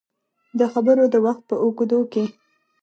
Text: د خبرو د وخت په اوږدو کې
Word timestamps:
د 0.59 0.61
خبرو 0.73 1.03
د 1.13 1.15
وخت 1.25 1.43
په 1.49 1.55
اوږدو 1.63 1.99
کې 2.11 2.23